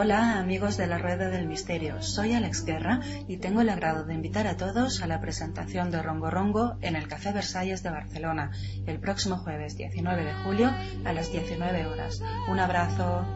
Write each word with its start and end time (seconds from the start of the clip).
Hola 0.00 0.38
amigos 0.38 0.76
de 0.76 0.86
la 0.86 0.96
Rueda 0.96 1.28
del 1.28 1.48
Misterio, 1.48 2.00
soy 2.02 2.32
Alex 2.32 2.64
Guerra 2.64 3.00
y 3.26 3.38
tengo 3.38 3.62
el 3.62 3.68
agrado 3.68 4.04
de 4.04 4.14
invitar 4.14 4.46
a 4.46 4.56
todos 4.56 5.02
a 5.02 5.08
la 5.08 5.20
presentación 5.20 5.90
de 5.90 6.00
Rongo 6.00 6.30
Rongo 6.30 6.76
en 6.82 6.94
el 6.94 7.08
Café 7.08 7.32
Versalles 7.32 7.82
de 7.82 7.90
Barcelona 7.90 8.52
el 8.86 9.00
próximo 9.00 9.38
jueves 9.38 9.76
19 9.76 10.24
de 10.24 10.34
julio 10.44 10.70
a 11.04 11.12
las 11.12 11.32
19 11.32 11.86
horas. 11.86 12.22
Un 12.48 12.60
abrazo. 12.60 13.26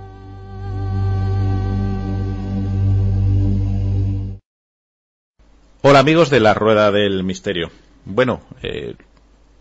Hola 5.83 5.99
amigos 5.99 6.31
de 6.31 6.39
la 6.39 6.55
Rueda 6.55 6.93
del 6.93 7.25
Misterio. 7.25 7.73
Bueno, 8.05 8.41
eh, 8.63 8.95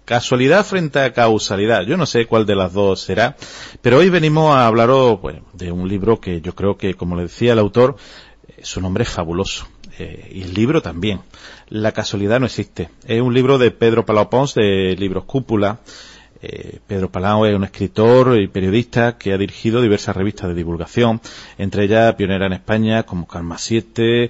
Casualidad 0.06 0.66
frente 0.66 1.00
a 1.00 1.14
causalidad. 1.14 1.84
Yo 1.84 1.96
no 1.96 2.06
sé 2.06 2.26
cuál 2.26 2.46
de 2.46 2.56
las 2.56 2.74
dos 2.74 3.02
será, 3.02 3.38
pero 3.82 3.98
hoy 3.98 4.10
venimos 4.10 4.56
a 4.56 4.68
hablaros 4.68 5.20
de 5.54 5.72
un 5.72 5.88
libro 5.88 6.20
que 6.20 6.42
yo 6.42 6.56
creo 6.56 6.76
que, 6.78 6.96
como 6.96 7.16
le 7.16 7.24
decía 7.24 7.54
el 7.54 7.60
autor, 7.60 7.96
eh, 8.48 8.62
su 8.64 8.82
nombre 8.82 9.04
es 9.04 9.10
fabuloso. 9.10 9.68
Eh, 10.00 10.32
y 10.34 10.42
el 10.42 10.54
libro 10.54 10.82
también. 10.82 11.22
La 11.68 11.92
casualidad 11.92 12.40
no 12.40 12.48
existe. 12.48 12.90
Es 13.06 13.22
un 13.22 13.34
libro 13.34 13.58
de 13.58 13.72
Pedro 13.72 14.06
Palau 14.06 14.30
Pons 14.30 14.56
de 14.56 14.96
Libros 14.98 15.26
Cúpula 15.26 15.80
eh, 16.42 16.80
Pedro 16.88 17.12
Palau 17.12 17.46
es 17.46 17.56
un 17.56 17.64
escritor 17.64 18.40
y 18.40 18.48
periodista 18.48 19.18
que 19.18 19.34
ha 19.34 19.38
dirigido 19.38 19.82
diversas 19.82 20.16
revistas 20.16 20.50
de 20.50 20.56
divulgación, 20.56 21.22
entre 21.58 21.84
ellas 21.84 22.16
pionera 22.16 22.48
en 22.48 22.54
España 22.54 23.04
como 23.04 23.28
Calma 23.28 23.58
7, 23.60 24.24
eh, 24.24 24.30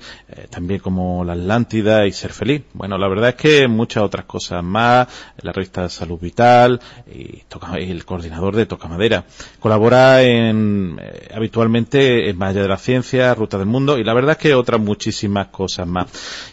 también 0.49 0.81
como 0.81 1.23
La 1.23 1.33
Atlántida 1.33 2.05
y 2.05 2.11
Ser 2.11 2.33
Feliz. 2.33 2.63
Bueno, 2.73 2.97
la 2.97 3.07
verdad 3.07 3.29
es 3.29 3.35
que 3.35 3.67
muchas 3.67 4.03
otras 4.03 4.25
cosas 4.25 4.63
más, 4.63 5.07
la 5.41 5.53
revista 5.53 5.87
Salud 5.87 6.19
Vital 6.19 6.81
y, 7.07 7.43
el 7.77 8.05
coordinador 8.05 8.55
de 8.55 8.65
Toca 8.65 8.87
Madera. 8.87 9.23
Colabora 9.59 10.21
en, 10.21 10.99
eh, 11.01 11.29
habitualmente 11.33 12.29
en 12.29 12.37
Malla 12.37 12.61
de 12.61 12.67
la 12.67 12.77
Ciencia, 12.77 13.33
Ruta 13.35 13.57
del 13.57 13.67
Mundo 13.67 13.97
y 13.97 14.03
la 14.03 14.13
verdad 14.13 14.31
es 14.31 14.37
que 14.37 14.53
otras 14.53 14.81
muchísimas 14.81 15.47
cosas 15.47 15.87
más. 15.87 16.07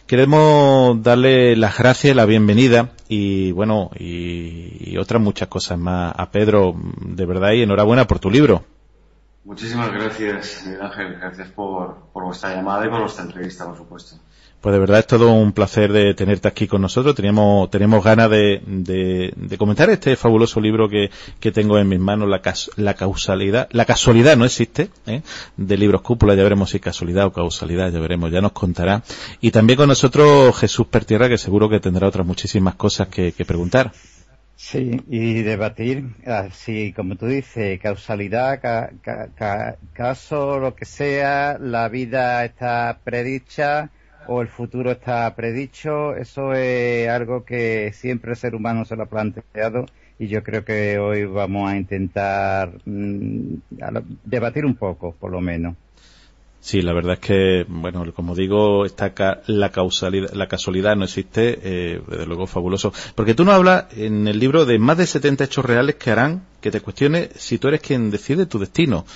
Queremos 0.06 1.03
darle 1.03 1.56
las 1.56 1.77
gracias 1.77 2.15
la 2.15 2.27
bienvenida 2.27 2.93
y 3.09 3.53
bueno, 3.53 3.91
y, 3.99 4.97
otras 4.99 5.23
muchas 5.23 5.49
cosas 5.49 5.79
más 5.79 6.13
a 6.17 6.31
Pedro, 6.31 6.75
de 7.01 7.27
verdad, 7.27 7.53
y 7.53 7.63
enhorabuena 7.63 8.07
por 8.07 8.19
tu 8.19 8.31
libro. 8.31 8.65
Muchísimas 9.45 9.91
gracias, 9.91 10.65
Miguel 10.67 10.83
Ángel. 10.83 11.15
Gracias 11.15 11.49
por, 11.49 11.97
por 12.13 12.25
vuestra 12.25 12.55
llamada 12.55 12.87
y 12.87 12.91
por 12.91 13.01
vuestra 13.01 13.25
entrevista, 13.25 13.65
por 13.65 13.77
supuesto. 13.77 14.17
Pues 14.61 14.73
de 14.73 14.81
verdad 14.81 14.99
es 14.99 15.07
todo 15.07 15.33
un 15.33 15.53
placer 15.53 15.93
de 15.93 16.15
tenerte 16.15 16.49
aquí 16.49 16.67
con 16.67 16.83
nosotros. 16.83 17.15
Teníamos, 17.15 17.71
tenemos 17.71 18.03
ganas 18.03 18.29
de, 18.29 18.61
de, 18.67 19.57
comentar 19.57 19.89
este 19.91 20.17
fabuloso 20.17 20.61
libro 20.61 20.89
que, 20.89 21.11
que 21.39 21.53
tengo 21.53 21.79
en 21.79 21.89
mis 21.89 22.01
manos, 22.01 22.29
la, 22.29 22.43
la 22.77 22.95
causalidad, 22.95 23.69
la 23.71 23.85
casualidad 23.85 24.37
no 24.37 24.45
existe, 24.45 24.91
¿eh? 25.07 25.23
de 25.57 25.77
libros 25.77 26.03
cúpula, 26.03 26.35
ya 26.35 26.43
veremos 26.43 26.71
si 26.71 26.81
casualidad 26.81 27.27
o 27.27 27.33
causalidad, 27.33 27.93
ya 27.93 28.01
veremos, 28.01 28.33
ya 28.33 28.41
nos 28.41 28.53
contará. 28.53 29.03
Y 29.41 29.53
también 29.53 29.77
con 29.77 29.89
nosotros 29.89 30.59
Jesús 30.59 30.89
Pertierra, 30.89 31.29
que 31.29 31.39
seguro 31.39 31.69
que 31.69 31.79
tendrá 31.79 32.09
otras 32.09 32.27
muchísimas 32.27 32.75
cosas 32.75 33.09
que, 33.09 33.33
que 33.33 33.45
preguntar. 33.45 33.93
Sí, 34.61 35.01
y 35.09 35.43
debatir, 35.45 36.17
así 36.27 36.93
como 36.93 37.15
tú 37.15 37.27
dices, 37.27 37.79
causalidad, 37.81 38.61
caso, 39.93 40.59
lo 40.59 40.75
que 40.75 40.85
sea, 40.85 41.59
la 41.61 41.89
vida 41.89 42.45
está 42.45 42.99
predicha, 43.05 43.91
o 44.28 44.43
el 44.43 44.49
futuro 44.49 44.91
está 44.91 45.34
predicho, 45.34 46.15
eso 46.15 46.53
es 46.53 47.09
algo 47.09 47.44
que 47.44 47.93
siempre 47.93 48.33
el 48.33 48.37
ser 48.37 48.55
humano 48.55 48.84
se 48.84 48.94
lo 48.94 49.05
ha 49.05 49.06
planteado 49.06 49.87
y 50.19 50.28
yo 50.28 50.43
creo 50.43 50.65
que 50.65 50.99
hoy 50.99 51.25
vamos 51.25 51.71
a 51.71 51.77
intentar 51.77 52.72
mm, 52.84 53.55
debatir 54.25 54.65
un 54.66 54.75
poco, 54.75 55.15
por 55.19 55.31
lo 55.31 55.41
menos. 55.41 55.77
Sí, 56.61 56.83
la 56.83 56.93
verdad 56.93 57.15
es 57.15 57.21
que, 57.21 57.65
bueno, 57.69 58.05
como 58.12 58.34
digo, 58.34 58.84
está 58.84 59.15
la, 59.47 59.71
causalidad, 59.71 60.33
la 60.33 60.49
casualidad 60.49 60.97
no 60.97 61.05
existe, 61.05 61.59
eh, 61.62 62.03
desde 62.06 62.27
luego 62.27 62.47
fabuloso. 62.47 62.93
Porque 63.15 63.34
tú 63.34 63.45
nos 63.45 63.55
hablas 63.55 63.87
en 63.97 64.27
el 64.27 64.39
libro 64.39 64.66
de 64.66 64.78
más 64.78 64.99
de 64.99 65.06
70 65.06 65.45
hechos 65.45 65.65
reales 65.65 65.95
que 65.95 66.10
harán 66.10 66.43
que 66.60 66.72
te 66.72 66.81
cuestione 66.81 67.31
si 67.37 67.59
tú 67.59 67.69
eres 67.69 67.81
quien 67.81 68.10
decide 68.10 68.45
tu 68.47 68.59
destino. 68.59 69.06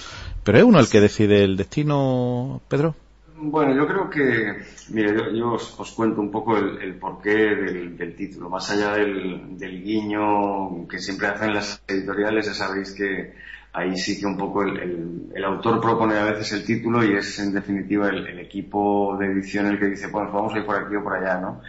Pero 0.45 0.59
es 0.59 0.65
uno 0.65 0.79
el 0.79 0.89
que 0.89 1.01
decide 1.01 1.43
el 1.43 1.57
destino, 1.57 2.63
Pedro. 2.69 2.95
Bueno, 3.45 3.75
yo 3.75 3.89
creo 3.89 4.09
que, 4.09 4.63
mire, 4.91 5.37
yo, 5.37 5.55
os, 5.55 5.93
cuento 5.97 6.21
un 6.21 6.31
poco 6.31 6.57
el, 6.57 6.95
porqué 6.95 7.35
del, 7.35 8.15
título. 8.15 8.49
Más 8.49 8.71
allá 8.71 8.93
del, 8.95 9.83
guiño 9.83 10.87
que 10.87 11.01
siempre 11.01 11.27
hacen 11.27 11.53
las 11.53 11.83
editoriales, 11.89 12.47
ya 12.47 12.55
sabéis 12.55 12.93
que 12.93 13.35
ahí 13.73 13.97
sí 13.97 14.21
que 14.21 14.27
un 14.27 14.37
poco 14.37 14.63
el, 14.63 15.45
autor 15.45 15.81
propone 15.81 16.19
a 16.19 16.25
veces 16.27 16.53
el 16.53 16.65
título 16.65 17.03
y 17.03 17.17
es 17.17 17.37
en 17.41 17.53
definitiva 17.53 18.11
el, 18.11 18.39
equipo 18.39 19.17
de 19.19 19.33
edición 19.33 19.67
el 19.67 19.81
que 19.81 19.87
dice, 19.87 20.07
bueno, 20.07 20.31
vamos 20.31 20.55
a 20.55 20.59
ir 20.59 20.65
por 20.65 20.77
aquí 20.77 20.95
o 20.95 21.03
por 21.03 21.17
allá, 21.17 21.41
¿no? 21.41 21.63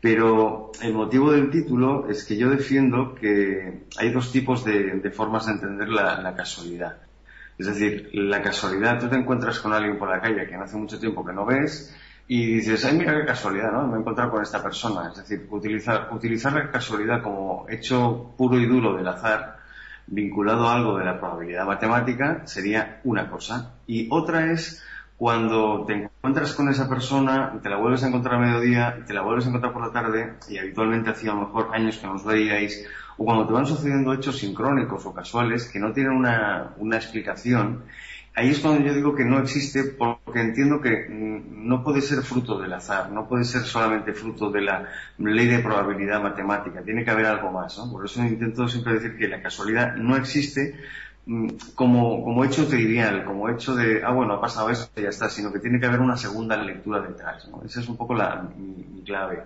Pero 0.00 0.72
el 0.82 0.94
motivo 0.94 1.30
del 1.30 1.50
título 1.50 2.08
es 2.08 2.24
que 2.24 2.36
yo 2.36 2.50
defiendo 2.50 3.14
que 3.14 3.84
hay 3.98 4.10
dos 4.10 4.32
tipos 4.32 4.64
de, 4.64 5.12
formas 5.12 5.46
de 5.46 5.52
entender 5.52 5.90
la 5.90 6.34
casualidad. 6.36 7.09
Es 7.60 7.66
decir, 7.66 8.08
la 8.14 8.40
casualidad, 8.40 8.98
tú 8.98 9.06
te 9.06 9.16
encuentras 9.16 9.60
con 9.60 9.74
alguien 9.74 9.98
por 9.98 10.08
la 10.08 10.18
calle 10.18 10.46
que 10.46 10.54
hace 10.54 10.78
mucho 10.78 10.98
tiempo 10.98 11.22
que 11.22 11.34
no 11.34 11.44
ves 11.44 11.94
y 12.26 12.54
dices, 12.54 12.86
ay, 12.86 12.96
mira 12.96 13.12
qué 13.12 13.26
casualidad, 13.26 13.70
¿no? 13.70 13.86
Me 13.86 13.98
he 13.98 14.00
encontrado 14.00 14.30
con 14.30 14.42
esta 14.42 14.62
persona. 14.62 15.10
Es 15.10 15.18
decir, 15.18 15.46
utilizar, 15.50 16.08
utilizar 16.10 16.54
la 16.54 16.70
casualidad 16.70 17.22
como 17.22 17.66
hecho 17.68 18.32
puro 18.38 18.58
y 18.58 18.64
duro 18.64 18.96
del 18.96 19.06
azar, 19.06 19.58
vinculado 20.06 20.68
a 20.68 20.76
algo 20.76 20.96
de 20.96 21.04
la 21.04 21.20
probabilidad 21.20 21.66
matemática, 21.66 22.46
sería 22.46 23.02
una 23.04 23.28
cosa. 23.28 23.74
Y 23.86 24.08
otra 24.10 24.52
es 24.52 24.82
cuando 25.18 25.84
te 25.84 25.92
encuentras 25.92 26.54
con 26.54 26.70
esa 26.70 26.88
persona, 26.88 27.60
te 27.62 27.68
la 27.68 27.76
vuelves 27.76 28.04
a 28.04 28.08
encontrar 28.08 28.36
a 28.36 28.38
mediodía, 28.38 29.04
te 29.06 29.12
la 29.12 29.20
vuelves 29.20 29.44
a 29.44 29.48
encontrar 29.48 29.74
por 29.74 29.86
la 29.86 29.92
tarde, 29.92 30.36
y 30.48 30.56
habitualmente 30.56 31.10
hacía 31.10 31.32
a 31.32 31.34
lo 31.34 31.42
mejor 31.42 31.68
años 31.74 31.98
que 31.98 32.06
nos 32.06 32.24
veíais, 32.24 32.88
o 33.20 33.24
cuando 33.24 33.46
te 33.46 33.52
van 33.52 33.66
sucediendo 33.66 34.14
hechos 34.14 34.38
sincrónicos 34.38 35.04
o 35.04 35.12
casuales 35.12 35.68
que 35.68 35.78
no 35.78 35.92
tienen 35.92 36.12
una, 36.12 36.72
una 36.78 36.96
explicación, 36.96 37.84
ahí 38.34 38.48
es 38.48 38.60
cuando 38.60 38.82
yo 38.82 38.94
digo 38.94 39.14
que 39.14 39.26
no 39.26 39.40
existe 39.40 39.84
porque 39.84 40.40
entiendo 40.40 40.80
que 40.80 41.06
mm, 41.06 41.68
no 41.68 41.84
puede 41.84 42.00
ser 42.00 42.22
fruto 42.22 42.58
del 42.58 42.72
azar, 42.72 43.10
no 43.10 43.28
puede 43.28 43.44
ser 43.44 43.60
solamente 43.60 44.14
fruto 44.14 44.50
de 44.50 44.62
la 44.62 44.88
ley 45.18 45.48
de 45.48 45.58
probabilidad 45.58 46.22
matemática, 46.22 46.80
tiene 46.80 47.04
que 47.04 47.10
haber 47.10 47.26
algo 47.26 47.52
más. 47.52 47.76
¿no? 47.76 47.92
Por 47.92 48.06
eso 48.06 48.24
intento 48.24 48.66
siempre 48.66 48.94
decir 48.94 49.18
que 49.18 49.28
la 49.28 49.42
casualidad 49.42 49.96
no 49.96 50.16
existe 50.16 50.80
mm, 51.26 51.48
como, 51.74 52.24
como 52.24 52.42
hecho 52.42 52.66
trivial, 52.68 53.26
como 53.26 53.50
hecho 53.50 53.76
de, 53.76 54.02
ah, 54.02 54.12
bueno, 54.12 54.32
ha 54.32 54.40
pasado 54.40 54.70
esto 54.70 54.98
y 54.98 55.02
ya 55.02 55.10
está, 55.10 55.28
sino 55.28 55.52
que 55.52 55.58
tiene 55.58 55.78
que 55.78 55.84
haber 55.84 56.00
una 56.00 56.16
segunda 56.16 56.56
lectura 56.56 57.02
detrás. 57.02 57.46
¿no? 57.50 57.62
Esa 57.66 57.80
es 57.80 57.88
un 57.90 57.98
poco 57.98 58.14
la, 58.14 58.48
mi 58.56 59.02
clave. 59.04 59.44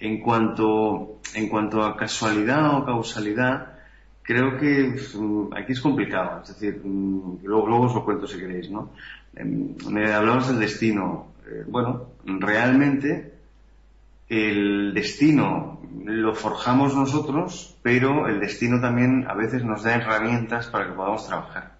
En 0.00 0.20
cuanto 0.20 1.20
en 1.34 1.48
cuanto 1.48 1.82
a 1.82 1.96
casualidad 1.96 2.76
o 2.76 2.84
causalidad, 2.84 3.78
creo 4.22 4.58
que 4.58 4.96
mm, 5.14 5.54
aquí 5.54 5.72
es 5.72 5.80
complicado. 5.80 6.42
Es 6.42 6.48
decir, 6.48 6.80
mm, 6.84 7.44
luego, 7.44 7.66
luego 7.66 7.84
os 7.86 7.94
lo 7.94 8.04
cuento 8.04 8.26
si 8.26 8.38
queréis, 8.38 8.70
¿no? 8.70 8.90
Em, 9.34 9.74
me 9.88 10.12
hablabas 10.12 10.48
del 10.48 10.60
destino. 10.60 11.32
Eh, 11.46 11.64
bueno, 11.66 12.06
realmente 12.24 13.34
el 14.28 14.94
destino 14.94 15.80
lo 16.04 16.34
forjamos 16.34 16.94
nosotros, 16.94 17.76
pero 17.82 18.28
el 18.28 18.40
destino 18.40 18.80
también 18.80 19.26
a 19.28 19.34
veces 19.34 19.64
nos 19.64 19.82
da 19.82 19.96
herramientas 19.96 20.68
para 20.68 20.86
que 20.86 20.92
podamos 20.92 21.26
trabajar. 21.26 21.79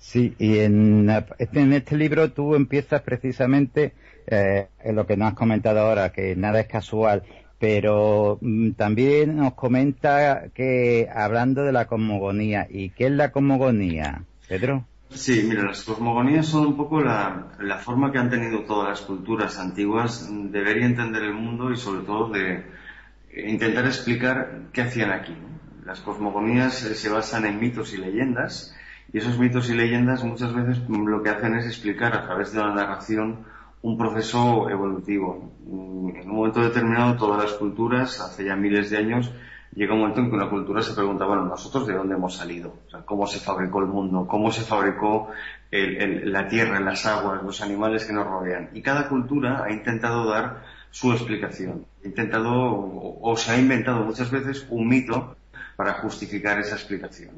Sí, 0.00 0.34
y 0.38 0.58
en, 0.58 1.08
este, 1.38 1.60
en 1.60 1.72
este 1.74 1.96
libro 1.96 2.32
tú 2.32 2.54
empiezas 2.54 3.02
precisamente 3.02 3.92
eh, 4.26 4.66
en 4.82 4.96
lo 4.96 5.06
que 5.06 5.16
nos 5.16 5.28
has 5.28 5.34
comentado 5.34 5.80
ahora, 5.80 6.10
que 6.10 6.34
nada 6.34 6.58
es 6.58 6.66
casual, 6.66 7.22
pero 7.58 8.38
mm, 8.40 8.70
también 8.72 9.36
nos 9.36 9.52
comenta 9.52 10.44
que 10.54 11.06
hablando 11.14 11.62
de 11.62 11.72
la 11.72 11.86
cosmogonía, 11.86 12.66
¿y 12.68 12.90
qué 12.90 13.06
es 13.06 13.12
la 13.12 13.30
cosmogonía, 13.30 14.24
Pedro? 14.48 14.86
Sí, 15.10 15.44
mira, 15.46 15.64
las 15.64 15.82
cosmogonías 15.82 16.46
son 16.46 16.68
un 16.68 16.76
poco 16.76 17.02
la, 17.02 17.50
forma 17.84 18.10
que 18.10 18.18
han 18.18 18.30
tenido 18.30 18.60
todas 18.60 18.88
las 18.88 19.00
culturas 19.02 19.58
antiguas 19.58 20.30
de 20.30 20.62
ver 20.62 20.78
y 20.78 20.84
entender 20.84 21.24
el 21.24 21.34
mundo 21.34 21.70
y 21.70 21.76
sobre 21.76 22.06
todo 22.06 22.30
de 22.30 22.64
intentar 23.36 23.84
explicar 23.84 24.62
qué 24.72 24.80
hacían 24.80 25.10
aquí. 25.10 25.36
Las 25.84 26.00
cosmogonías 26.00 26.84
eh, 26.84 26.94
se 26.94 27.10
basan 27.10 27.44
en 27.44 27.60
mitos 27.60 27.92
y 27.92 27.98
leyendas 27.98 28.74
y 29.12 29.18
esos 29.18 29.38
mitos 29.38 29.68
y 29.70 29.74
leyendas 29.74 30.24
muchas 30.24 30.54
veces 30.54 30.78
lo 30.88 31.22
que 31.22 31.30
hacen 31.30 31.54
es 31.56 31.66
explicar 31.66 32.14
a 32.14 32.24
través 32.24 32.52
de 32.52 32.60
la 32.60 32.74
narración 32.74 33.44
un 33.82 33.96
proceso 33.96 34.68
evolutivo. 34.68 35.52
En 35.66 36.28
un 36.28 36.36
momento 36.36 36.60
determinado 36.60 37.16
todas 37.16 37.42
las 37.42 37.52
culturas, 37.54 38.20
hace 38.20 38.44
ya 38.44 38.56
miles 38.56 38.90
de 38.90 38.98
años, 38.98 39.32
llega 39.74 39.94
un 39.94 40.00
momento 40.00 40.20
en 40.20 40.28
que 40.28 40.36
una 40.36 40.50
cultura 40.50 40.82
se 40.82 40.94
pregunta, 40.94 41.24
bueno, 41.24 41.46
nosotros 41.46 41.86
de 41.86 41.94
dónde 41.94 42.14
hemos 42.14 42.36
salido, 42.36 42.74
cómo 43.04 43.26
se 43.26 43.40
fabricó 43.40 43.80
el 43.80 43.86
mundo, 43.86 44.26
cómo 44.28 44.50
se 44.50 44.62
fabricó 44.62 45.30
la 45.70 46.48
tierra, 46.48 46.80
las 46.80 47.06
aguas, 47.06 47.42
los 47.42 47.60
animales 47.62 48.04
que 48.04 48.12
nos 48.12 48.26
rodean. 48.26 48.70
Y 48.74 48.82
cada 48.82 49.08
cultura 49.08 49.64
ha 49.64 49.72
intentado 49.72 50.28
dar 50.28 50.62
su 50.90 51.12
explicación. 51.12 51.86
Ha 52.04 52.08
intentado 52.08 52.52
o, 52.52 53.36
se 53.36 53.52
ha 53.52 53.58
inventado 53.58 54.04
muchas 54.04 54.30
veces 54.30 54.66
un 54.70 54.88
mito 54.88 55.36
para 55.76 55.94
justificar 55.94 56.58
esa 56.58 56.74
explicación. 56.74 57.30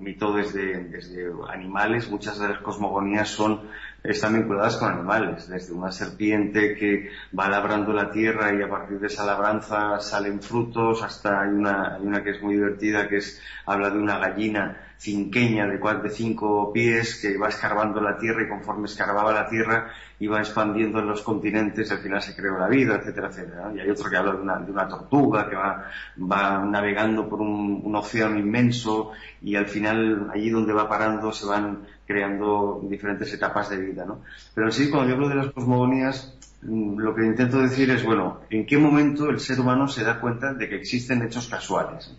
Mito 0.00 0.32
desde, 0.32 0.84
desde 0.84 1.30
animales, 1.48 2.10
muchas 2.10 2.38
de 2.38 2.48
las 2.48 2.58
cosmogonías 2.60 3.28
son 3.28 3.62
están 4.02 4.34
vinculadas 4.34 4.76
con 4.76 4.92
animales, 4.92 5.48
desde 5.48 5.72
una 5.72 5.90
serpiente 5.90 6.76
que 6.76 7.10
va 7.38 7.48
labrando 7.48 7.92
la 7.92 8.10
tierra 8.10 8.54
y 8.54 8.62
a 8.62 8.68
partir 8.68 9.00
de 9.00 9.08
esa 9.08 9.26
labranza 9.26 10.00
salen 10.00 10.40
frutos, 10.40 11.02
hasta 11.02 11.42
hay 11.42 11.50
una, 11.50 11.96
hay 11.96 12.06
una 12.06 12.22
que 12.22 12.30
es 12.30 12.42
muy 12.42 12.54
divertida 12.54 13.08
que 13.08 13.16
es, 13.16 13.42
habla 13.66 13.90
de 13.90 13.98
una 13.98 14.18
gallina 14.18 14.84
cinqueña 14.98 15.66
de, 15.66 15.78
de 15.78 16.10
cinco 16.10 16.72
pies 16.72 17.20
que 17.22 17.38
va 17.38 17.48
escarbando 17.48 18.00
la 18.00 18.18
tierra 18.18 18.42
y 18.42 18.48
conforme 18.48 18.86
escarbaba 18.86 19.32
la 19.32 19.48
tierra 19.48 19.92
iba 20.18 20.40
expandiendo 20.40 20.98
en 20.98 21.06
los 21.06 21.22
continentes, 21.22 21.92
al 21.92 21.98
final 21.98 22.20
se 22.20 22.34
creó 22.34 22.58
la 22.58 22.66
vida, 22.66 22.96
etcétera, 22.96 23.28
etcétera. 23.28 23.72
Y 23.74 23.80
hay 23.80 23.90
otro 23.90 24.10
que 24.10 24.16
habla 24.16 24.32
de 24.32 24.42
una, 24.42 24.58
de 24.58 24.72
una 24.72 24.88
tortuga 24.88 25.48
que 25.48 25.54
va, 25.54 25.84
va 26.18 26.64
navegando 26.64 27.28
por 27.28 27.40
un, 27.40 27.80
un 27.84 27.96
océano 27.96 28.36
inmenso 28.36 29.12
y 29.40 29.54
al 29.54 29.68
final 29.68 30.30
allí 30.34 30.50
donde 30.50 30.72
va 30.72 30.88
parando 30.88 31.30
se 31.32 31.46
van 31.46 31.86
creando 32.08 32.80
diferentes 32.88 33.30
etapas 33.34 33.68
de 33.68 33.76
vida, 33.76 34.06
¿no? 34.06 34.22
Pero 34.54 34.72
sí, 34.72 34.88
cuando 34.88 35.10
yo 35.10 35.14
hablo 35.16 35.28
de 35.28 35.34
las 35.34 35.52
cosmogonías, 35.52 36.34
mm, 36.62 36.98
lo 36.98 37.14
que 37.14 37.26
intento 37.26 37.60
decir 37.60 37.90
es, 37.90 38.02
bueno, 38.02 38.40
¿en 38.48 38.64
qué 38.64 38.78
momento 38.78 39.28
el 39.28 39.38
ser 39.38 39.60
humano 39.60 39.86
se 39.88 40.04
da 40.04 40.18
cuenta 40.18 40.54
de 40.54 40.70
que 40.70 40.76
existen 40.76 41.22
hechos 41.22 41.48
casuales? 41.48 42.10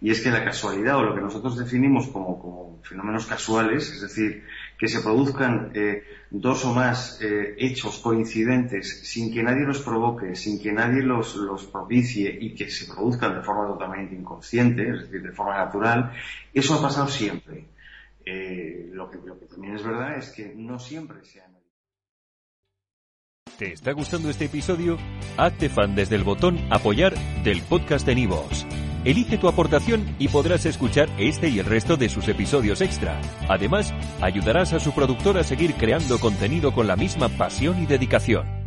Y 0.00 0.10
es 0.12 0.20
que 0.20 0.30
la 0.30 0.44
casualidad, 0.44 0.96
o 0.96 1.02
lo 1.02 1.14
que 1.14 1.20
nosotros 1.20 1.58
definimos 1.58 2.06
como, 2.06 2.80
fenómenos 2.84 3.26
casuales, 3.26 3.90
es 3.90 4.02
decir, 4.02 4.44
que 4.78 4.86
se 4.86 5.00
produzcan 5.00 5.72
eh, 5.74 6.04
dos 6.30 6.64
o 6.64 6.72
más 6.72 7.20
eh, 7.20 7.56
hechos 7.58 7.98
coincidentes 7.98 9.08
sin 9.08 9.32
que 9.32 9.42
nadie 9.42 9.64
los 9.64 9.80
provoque, 9.80 10.36
sin 10.36 10.60
que 10.60 10.72
nadie 10.72 11.02
los, 11.02 11.34
los 11.34 11.66
propicie 11.66 12.36
y 12.40 12.54
que 12.54 12.70
se 12.70 12.92
produzcan 12.92 13.34
de 13.34 13.42
forma 13.42 13.66
totalmente 13.66 14.14
inconsciente, 14.14 14.88
es 14.88 15.00
decir, 15.02 15.22
de 15.22 15.32
forma 15.32 15.56
natural, 15.56 16.12
eso 16.54 16.74
ha 16.74 16.82
pasado 16.82 17.08
siempre. 17.08 17.72
Eh, 18.24 18.88
lo, 18.92 19.10
que, 19.10 19.18
también 19.48 19.74
es 19.74 19.84
verdad 19.84 20.16
es 20.16 20.30
que 20.30 20.54
no 20.54 20.78
siempre 20.78 21.24
se 21.24 21.40
han... 21.40 21.52
¿Te 23.58 23.72
está 23.72 23.92
gustando 23.92 24.30
este 24.30 24.46
episodio? 24.46 24.96
Hazte 25.36 25.68
fan 25.68 25.94
desde 25.94 26.16
el 26.16 26.24
botón 26.24 26.58
apoyar 26.70 27.14
del 27.44 27.62
podcast 27.62 28.06
de 28.06 28.14
Nivos. 28.14 28.66
Elige 29.04 29.36
tu 29.36 29.48
aportación 29.48 30.14
y 30.18 30.28
podrás 30.28 30.64
escuchar 30.64 31.08
este 31.18 31.48
y 31.48 31.58
el 31.58 31.66
resto 31.66 31.96
de 31.96 32.08
sus 32.08 32.28
episodios 32.28 32.80
extra. 32.80 33.20
Además, 33.48 33.92
ayudarás 34.20 34.72
a 34.72 34.80
su 34.80 34.92
productor 34.92 35.38
a 35.38 35.44
seguir 35.44 35.74
creando 35.74 36.18
contenido 36.18 36.72
con 36.72 36.86
la 36.86 36.96
misma 36.96 37.28
pasión 37.28 37.82
y 37.82 37.86
dedicación. 37.86 38.61